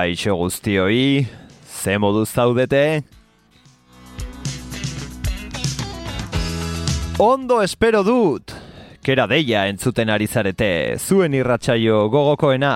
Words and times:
Kaixo 0.00 0.32
guztioi, 0.32 1.26
ze 1.68 1.98
modu 2.00 2.22
zaudete? 2.24 3.02
Ondo 7.20 7.58
espero 7.60 8.00
dut! 8.00 8.54
Kera 9.04 9.26
deia 9.28 9.66
entzuten 9.68 10.08
ari 10.08 10.24
zarete, 10.24 10.96
zuen 10.96 11.36
irratsaio 11.36 11.98
gogokoena. 12.08 12.72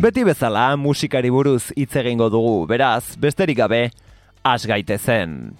Beti 0.00 0.24
bezala 0.24 0.70
musikari 0.80 1.28
buruz 1.28 1.66
hitz 1.76 2.00
egingo 2.00 2.30
dugu, 2.32 2.56
beraz, 2.72 3.12
besterik 3.20 3.60
gabe, 3.60 3.90
has 4.40 4.64
gaite 4.64 4.96
zen. 4.96 5.52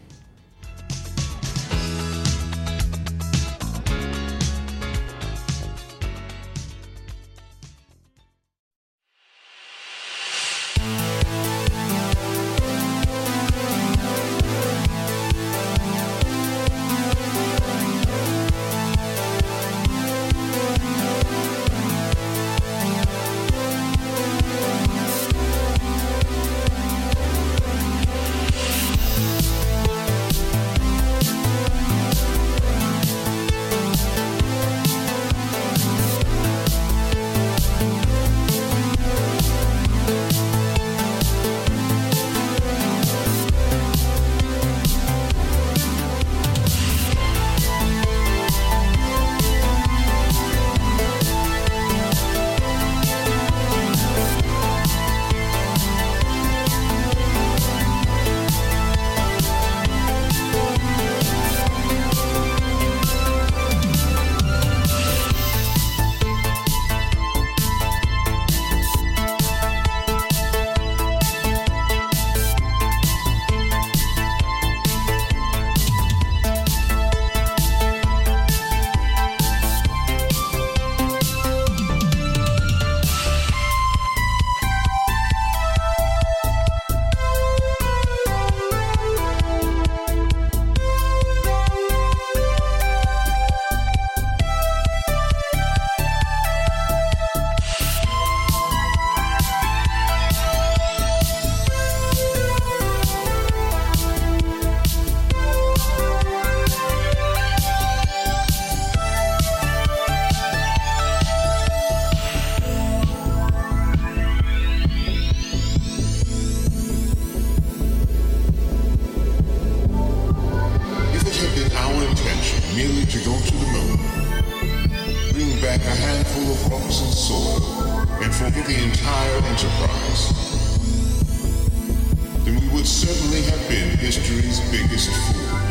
biggest 134.89 135.11
fool. 135.11 135.66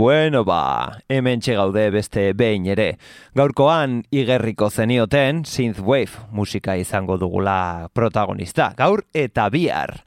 Bueno 0.00 0.46
ba, 0.46 1.02
hemen 1.10 1.42
gaude 1.44 1.90
beste 1.92 2.32
behin 2.32 2.64
ere. 2.72 2.96
Gaurkoan 3.36 3.98
igerriko 4.10 4.70
zenioten 4.70 5.42
Synthwave 5.44 6.24
musika 6.32 6.76
izango 6.80 7.18
dugula 7.18 7.90
protagonista. 7.92 8.72
Gaur 8.78 9.04
eta 9.12 9.50
bihar. 9.50 9.98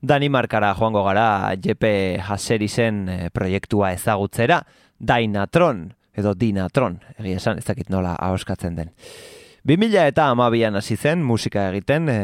Danimarkara 0.00 0.72
joango 0.72 1.04
gara 1.04 1.52
JP 1.52 1.84
Haserizen 2.24 3.08
eh, 3.08 3.28
proiektua 3.30 3.92
ezagutzera, 3.92 4.62
Dainatron, 4.98 5.92
edo 6.16 6.32
Dinatron, 6.32 7.02
egia 7.18 7.36
esan, 7.36 7.58
ez 7.58 7.68
dakit 7.68 7.92
nola 7.92 8.16
ahoskatzen 8.16 8.80
den. 8.80 8.96
2000 9.64 10.08
eta 10.10 10.24
amabian 10.26 10.74
hasi 10.74 10.96
zen 10.96 11.20
musika 11.22 11.68
egiten 11.70 12.08
e, 12.10 12.16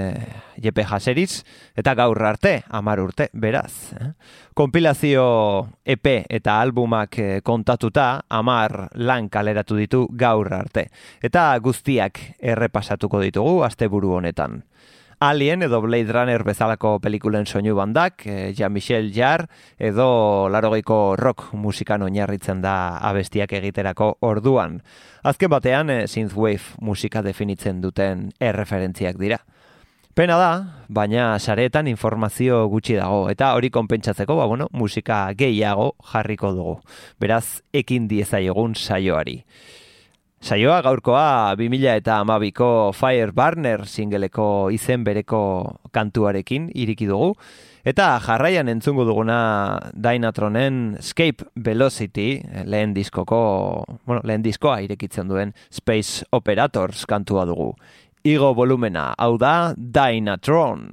Jepe 0.58 0.82
Jaseriz, 0.82 1.44
eta 1.78 1.94
gaur 1.94 2.18
arte, 2.26 2.64
amar 2.74 2.98
urte, 2.98 3.28
beraz. 3.32 3.92
Eh? 3.94 4.08
Kompilazio 4.58 5.68
EP 5.86 6.10
eta 6.26 6.56
albumak 6.58 7.18
eh, 7.22 7.40
kontatuta, 7.46 8.24
amar 8.28 8.88
lan 8.98 9.28
kaleratu 9.30 9.78
ditu 9.78 10.00
gaur 10.18 10.50
arte. 10.52 10.88
Eta 11.22 11.52
guztiak 11.62 12.18
errepasatuko 12.42 13.22
ditugu 13.22 13.62
asteburu 13.62 14.16
honetan. 14.18 14.64
Alien 15.20 15.62
edo 15.62 15.80
Blade 15.82 16.12
Runner 16.12 16.44
bezalako 16.46 17.00
pelikulen 17.02 17.46
soinu 17.46 17.72
bandak, 17.74 18.22
e, 18.22 18.52
Jean-Michel 18.54 19.10
Jarre 19.10 19.48
edo 19.82 20.46
larogeiko 20.46 21.16
rock 21.18 21.48
musikan 21.58 22.04
oinarritzen 22.06 22.60
da 22.62 22.98
abestiak 23.02 23.56
egiterako 23.58 24.12
orduan. 24.22 24.76
Azken 25.26 25.50
batean, 25.50 25.90
e, 25.90 26.06
synthwave 26.06 26.78
musika 26.78 27.24
definitzen 27.26 27.80
duten 27.82 28.28
erreferentziak 28.38 29.18
dira. 29.18 29.40
Pena 30.14 30.38
da, 30.38 30.52
baina 30.86 31.32
saretan 31.38 31.90
informazio 31.90 32.68
gutxi 32.70 32.94
dago, 32.94 33.26
eta 33.30 33.52
hori 33.58 33.72
konpentsatzeko, 33.74 34.38
ba, 34.38 34.46
bueno, 34.46 34.68
musika 34.70 35.24
gehiago 35.34 35.96
jarriko 36.12 36.54
dugu. 36.54 36.78
Beraz, 37.18 37.60
ekin 37.74 38.06
diezaiogun 38.06 38.78
saioari. 38.78 39.40
Saioa 40.38 40.78
gaurkoa 40.86 41.54
2000 41.58 41.96
eta 41.98 42.20
amabiko 42.22 42.92
Fire 42.94 43.32
Burner 43.34 43.82
singeleko 43.90 44.70
izen 44.70 45.02
bereko 45.04 45.40
kantuarekin 45.90 46.68
iriki 46.78 47.08
dugu. 47.10 47.32
Eta 47.88 48.06
jarraian 48.22 48.68
entzungu 48.70 49.04
duguna 49.08 49.38
Dynatronen 49.94 50.98
Escape 51.00 51.48
Velocity, 51.56 52.42
lehen 52.70 52.94
diskoko, 52.94 53.40
bueno, 54.06 54.22
lehen 54.24 54.44
diskoa 54.46 54.78
irekitzen 54.84 55.28
duen 55.30 55.54
Space 55.74 56.26
Operators 56.30 57.06
kantua 57.06 57.46
dugu. 57.48 57.72
Igo 58.22 58.54
volumena, 58.54 59.10
hau 59.18 59.34
da 59.38 59.74
Dynatron. 59.74 60.92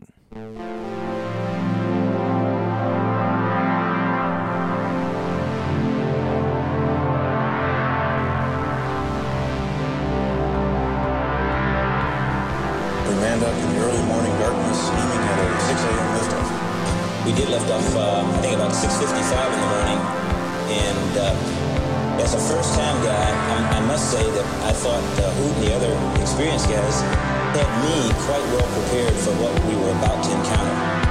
We 17.25 17.33
did 17.33 17.49
lift 17.49 17.69
off, 17.71 17.95
uh, 17.95 18.21
I 18.21 18.37
think 18.41 18.53
about 18.53 18.71
6.55 18.71 19.01
in 19.49 19.59
the 19.59 19.69
morning. 19.73 19.99
And 20.69 21.17
uh, 21.17 22.21
as 22.21 22.35
a 22.35 22.39
first-time 22.39 23.03
guy, 23.03 23.27
I, 23.49 23.77
I, 23.77 23.79
must 23.87 24.11
say 24.11 24.21
that 24.21 24.45
I 24.63 24.71
thought 24.71 25.01
uh, 25.19 25.31
Hoot 25.33 25.55
and 25.57 25.63
the 25.65 25.73
other 25.73 26.21
experienced 26.21 26.69
guys 26.69 27.01
had 27.57 27.69
me 27.81 28.13
quite 28.29 28.45
well 28.53 28.67
prepared 28.77 29.13
for 29.13 29.33
what 29.41 29.53
we 29.65 29.75
were 29.75 29.91
about 29.97 30.23
to 30.23 30.31
encounter. 30.31 31.04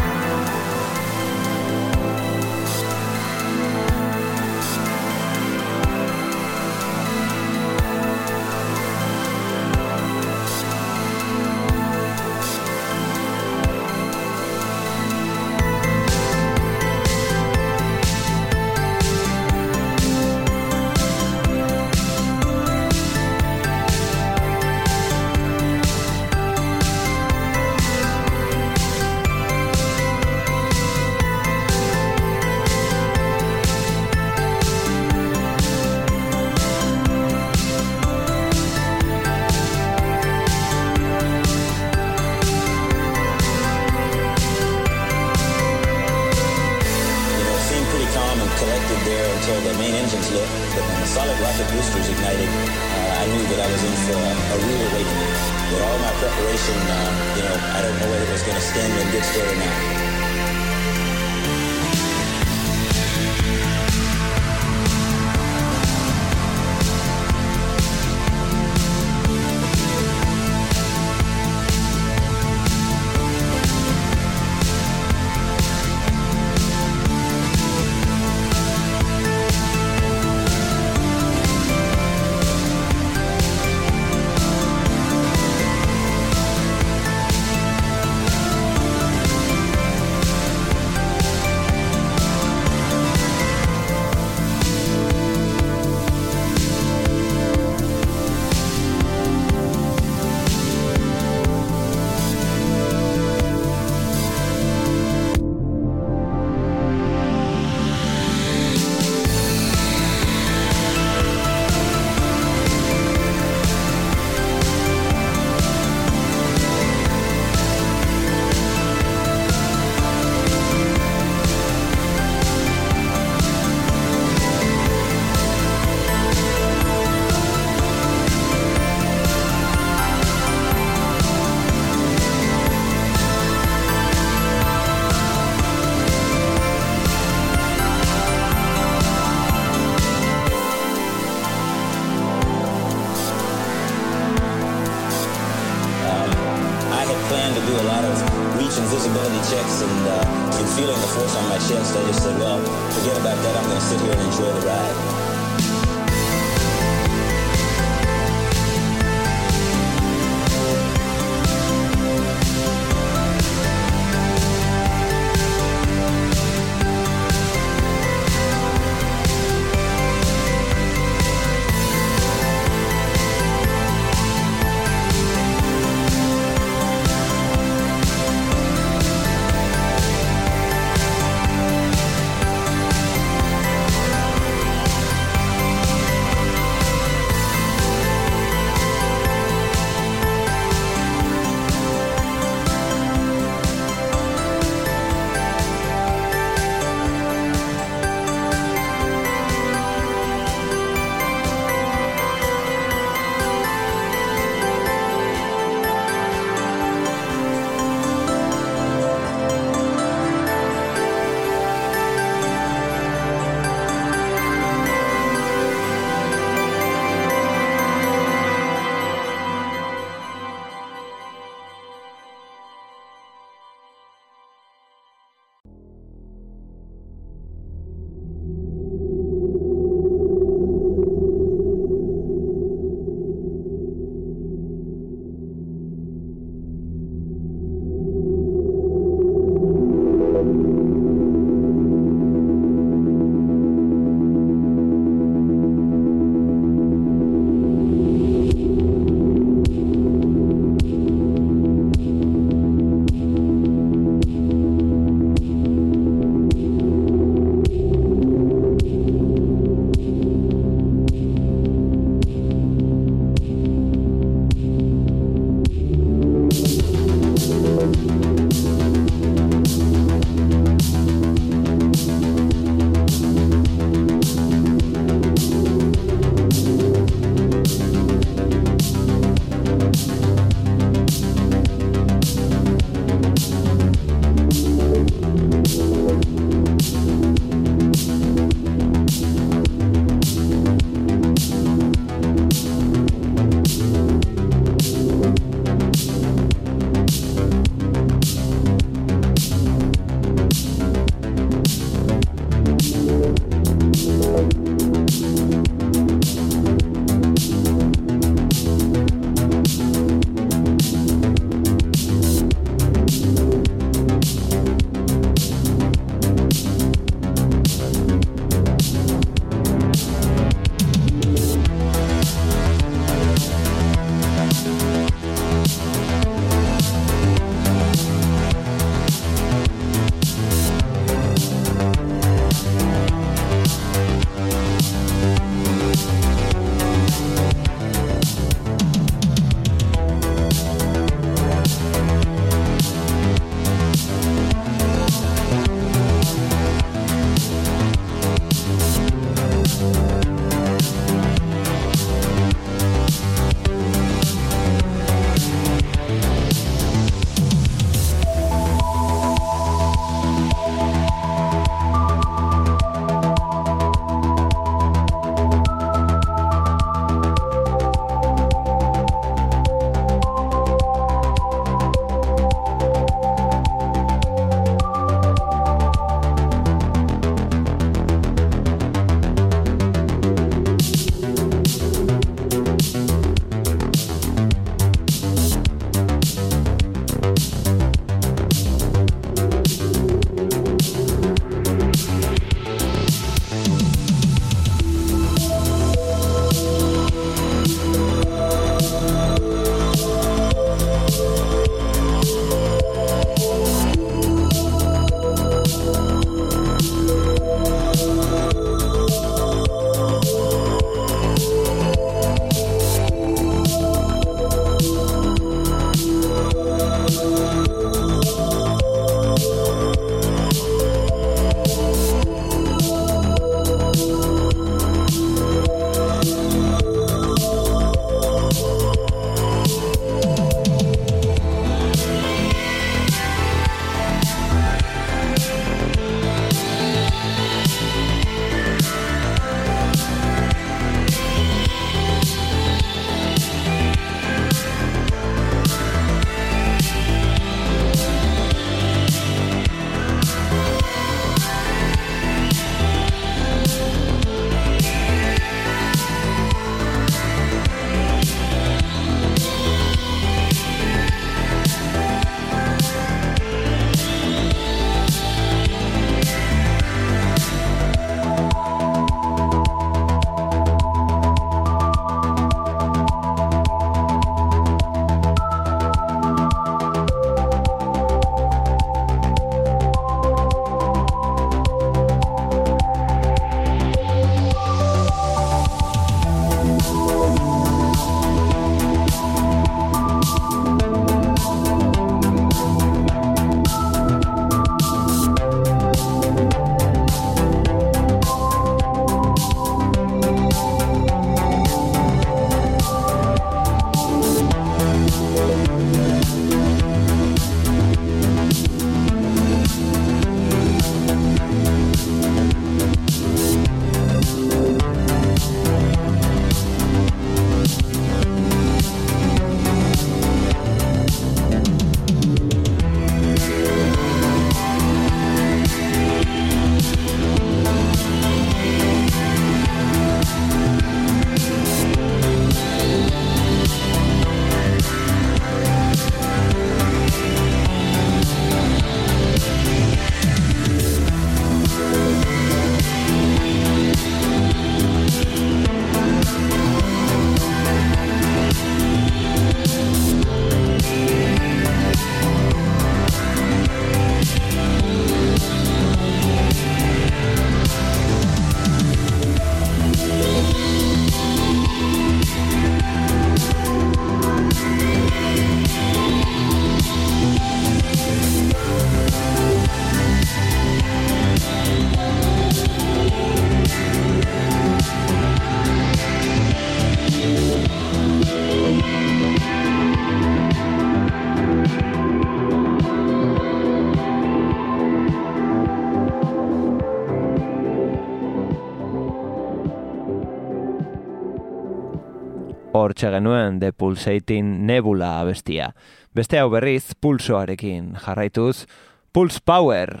Hor 592.80 592.94
genuen 592.96 593.60
The 593.60 593.72
Pulsating 593.72 594.66
Nebula 594.66 595.20
abestia. 595.20 595.74
Beste 596.16 596.40
hau 596.40 596.48
berriz, 596.50 596.94
pulsoarekin 596.98 597.94
jarraituz, 598.00 598.66
Pulse 599.12 599.40
Power! 599.44 600.00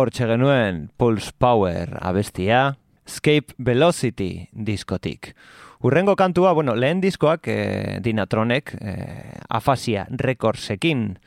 Hor 0.00 0.08
genuen 0.16 0.88
Pulse 0.96 1.30
Power 1.36 1.98
abestia, 2.00 2.78
Escape 3.04 3.52
Velocity 3.58 4.48
diskotik. 4.50 5.34
Urrengo 5.82 6.14
kantua, 6.16 6.54
bueno, 6.54 6.74
lehen 6.74 7.02
diskoak 7.02 7.44
e, 7.52 7.98
Dinatronek 8.00 8.72
e, 8.80 8.94
afasia 9.50 10.06
rekordsekin 10.08 11.18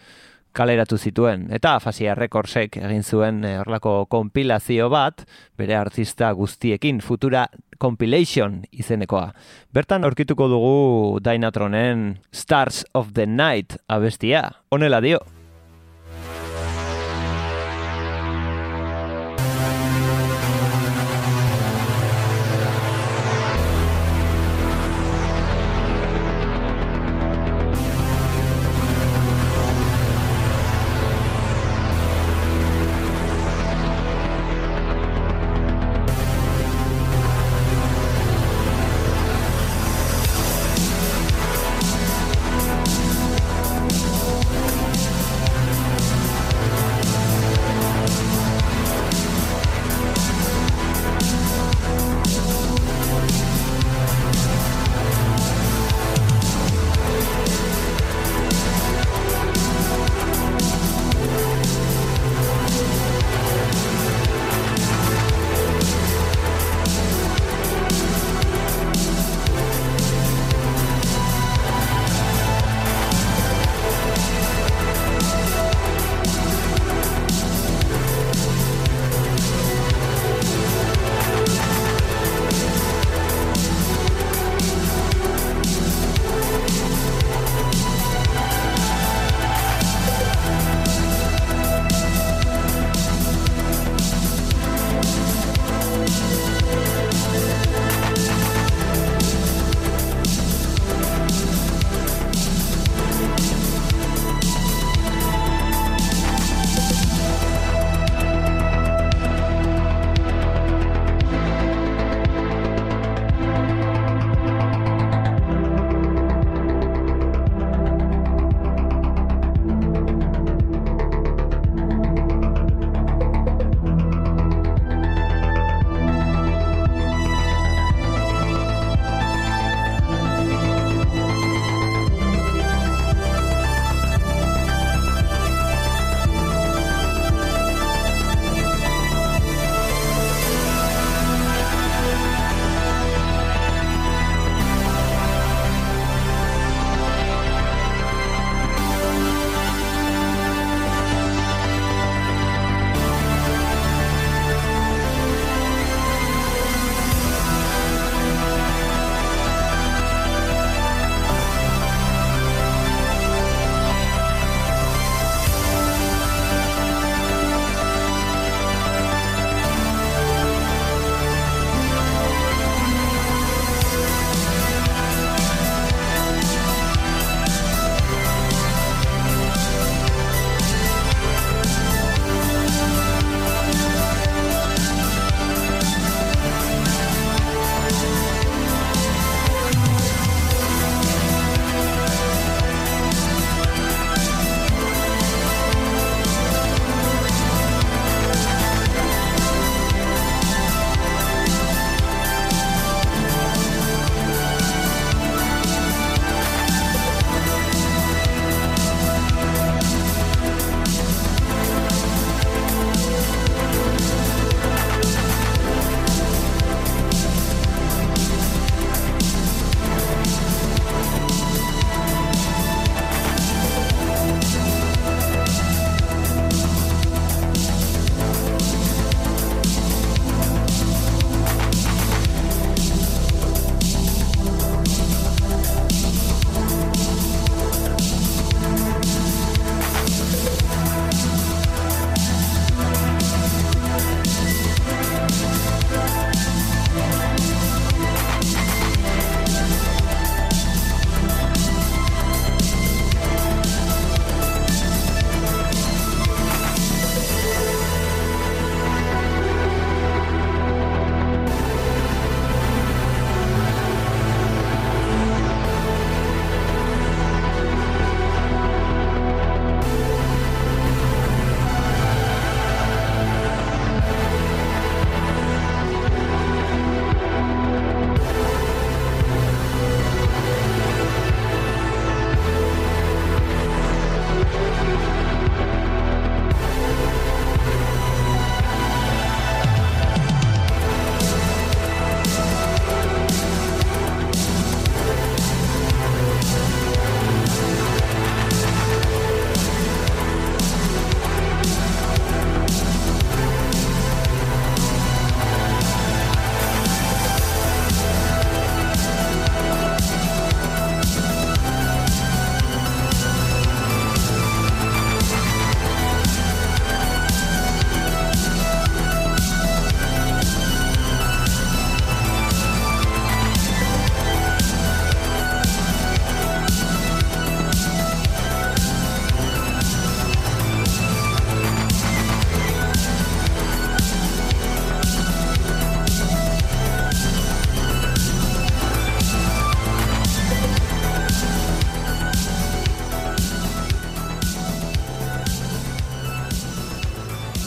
kaleratu 0.58 0.98
zituen. 0.98 1.52
Eta 1.54 1.76
afasia 1.76 2.16
rekordsek 2.18 2.80
egin 2.82 3.06
zuen 3.06 3.44
e, 3.46 3.60
horlako 3.62 4.08
kompilazio 4.10 4.90
bat, 4.90 5.22
bere 5.56 5.78
artista 5.78 6.32
guztiekin, 6.34 7.04
futura 7.06 7.46
compilation 7.78 8.64
izenekoa. 8.72 9.36
Bertan 9.70 10.10
aurkituko 10.10 10.50
dugu 10.50 11.22
Dynatronen 11.22 12.18
Stars 12.34 12.88
of 12.96 13.14
the 13.14 13.30
Night 13.30 13.78
abestia. 13.86 14.48
Honela 14.74 15.02
dio. 15.06 15.22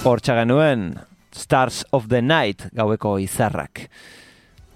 Hortxa 0.06 0.36
genuen 0.38 0.92
Stars 1.34 1.80
of 1.90 2.04
the 2.06 2.20
Night 2.22 2.68
gaueko 2.78 3.16
izarrak. 3.18 3.88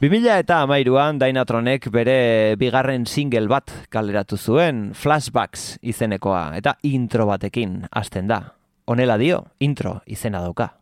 2000 0.02 0.40
eta 0.42 0.56
amairuan 0.64 1.20
Dynatronek 1.22 1.86
bere 1.94 2.56
bigarren 2.58 3.06
single 3.06 3.46
bat 3.46 3.70
kaleratu 3.94 4.34
zuen 4.34 4.88
Flashbacks 4.90 5.76
izenekoa 5.86 6.56
eta 6.58 6.74
intro 6.82 7.28
batekin 7.30 7.84
hasten 7.92 8.26
da. 8.26 8.40
Honela 8.90 9.20
dio, 9.22 9.44
intro 9.62 10.00
izena 10.10 10.42
dauka. 10.42 10.79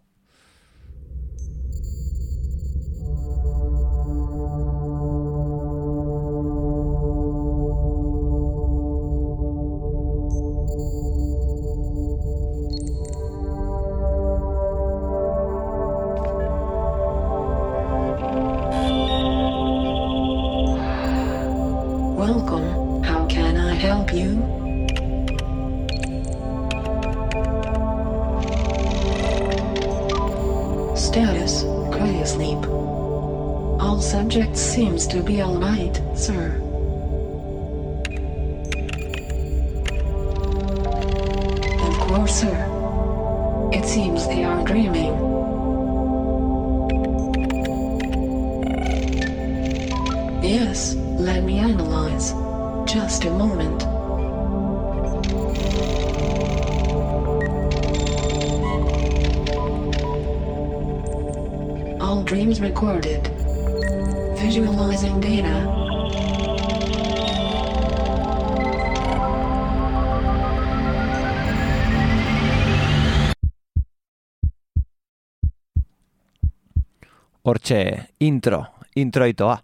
Hortxe, 77.49 78.11
intro, 78.19 78.67
introitoa. 78.95 79.63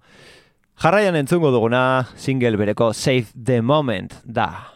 Jarraian 0.80 1.18
entzungo 1.20 1.50
duguna, 1.52 2.08
single 2.16 2.56
bereko 2.56 2.94
Save 2.94 3.26
the 3.36 3.60
Moment 3.60 4.14
da. 4.24 4.73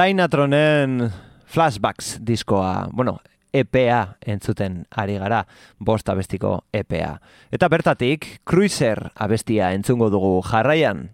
Dynatronen 0.00 1.10
flashbacks 1.44 2.14
diskoa, 2.24 2.88
bueno, 2.92 3.18
EPA 3.52 4.16
entzuten 4.24 4.86
ari 4.96 5.18
gara, 5.20 5.42
bost 5.76 6.08
abestiko 6.08 6.54
EPA. 6.72 7.18
Eta 7.52 7.68
bertatik, 7.68 8.24
Cruiser 8.48 9.10
abestia 9.14 9.74
entzungo 9.76 10.08
dugu 10.08 10.38
jarraian. 10.48 11.10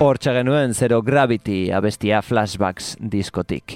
Hortxe 0.00 0.32
genuen 0.32 0.72
Zero 0.72 1.02
Gravity 1.04 1.68
abestia 1.76 2.22
Flashbacks 2.24 2.94
diskotik. 3.12 3.74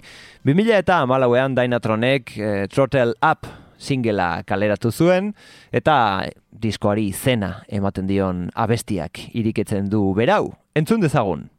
2000 0.48 0.78
eta 0.80 1.02
amalauean 1.04 1.52
Dynatronek 1.52 2.32
e, 2.38 2.52
Throttle 2.72 3.12
Up 3.20 3.44
singela 3.76 4.40
kaleratu 4.48 4.88
zuen, 4.88 5.34
eta 5.68 6.24
diskoari 6.48 7.10
zena 7.12 7.58
ematen 7.68 8.08
dion 8.08 8.46
abestiak 8.56 9.20
iriketzen 9.36 9.92
du 9.92 10.00
berau. 10.16 10.54
Entzun 10.72 11.04
dezagun. 11.04 11.50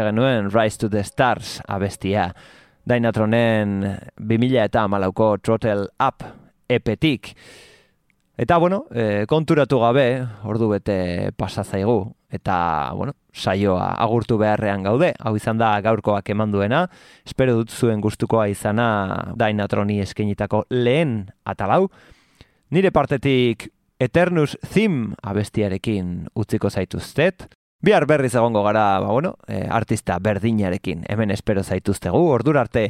Hor 0.00 0.10
genuen 0.10 0.50
Rise 0.50 0.78
to 0.78 0.88
the 0.90 1.04
Stars 1.04 1.60
abestia. 1.68 2.32
Dainatronen 2.84 3.82
2000 4.18 4.64
eta 4.64 4.88
malauko 4.88 5.36
Trottle 5.38 5.88
Up 6.02 6.24
epetik. 6.68 7.34
Eta, 8.36 8.58
bueno, 8.58 8.86
e, 8.90 9.26
konturatu 9.30 9.78
gabe, 9.78 10.26
ordu 10.42 10.68
bete 10.72 11.30
pasazaigu, 11.38 12.16
eta, 12.34 12.90
bueno, 12.98 13.14
saioa 13.30 13.92
agurtu 14.02 14.36
beharrean 14.40 14.82
gaude, 14.82 15.12
hau 15.20 15.36
izan 15.38 15.60
da 15.60 15.70
gaurkoak 15.84 16.32
eman 16.34 16.50
duena, 16.50 16.88
espero 17.24 17.54
dut 17.60 17.70
zuen 17.70 18.02
gustukoa 18.02 18.48
izana 18.50 18.88
Dainatroni 19.38 20.00
eskenitako 20.02 20.64
lehen 20.74 21.30
atalau, 21.46 21.86
nire 22.74 22.90
partetik 22.90 23.68
Eternus 24.02 24.56
Theme 24.66 25.14
abestiarekin 25.22 26.26
utziko 26.34 26.70
zaituztet, 26.70 27.46
Bihar 27.84 28.06
berriz 28.08 28.32
egongo 28.32 28.62
gara, 28.64 28.98
ba, 29.02 29.10
bueno, 29.12 29.34
e, 29.46 29.58
artista 29.68 30.16
berdinarekin, 30.18 31.02
hemen 31.10 31.34
espero 31.34 31.60
zaituztegu, 31.62 32.22
ordur 32.32 32.56
arte 32.56 32.86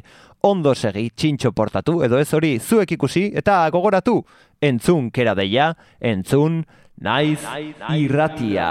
ondo 0.46 0.74
segi, 0.74 1.08
txintxo 1.10 1.50
portatu, 1.50 1.96
edo 2.06 2.20
ez 2.22 2.28
hori 2.36 2.52
zuek 2.60 2.94
ikusi, 2.94 3.24
eta 3.34 3.56
gogoratu, 3.74 4.20
entzun 4.62 5.10
kera 5.10 5.34
deia, 5.34 5.72
entzun, 5.98 6.62
naiz, 7.02 7.40
irratia. 7.90 8.70